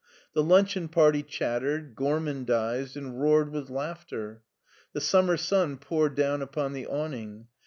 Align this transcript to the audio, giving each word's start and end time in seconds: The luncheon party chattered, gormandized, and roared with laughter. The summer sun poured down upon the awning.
The 0.33 0.41
luncheon 0.41 0.87
party 0.87 1.21
chattered, 1.21 1.95
gormandized, 1.95 2.97
and 2.97 3.21
roared 3.21 3.51
with 3.51 3.69
laughter. 3.69 4.41
The 4.93 5.01
summer 5.01 5.37
sun 5.37 5.77
poured 5.77 6.15
down 6.15 6.41
upon 6.41 6.73
the 6.73 6.87
awning. 6.87 7.45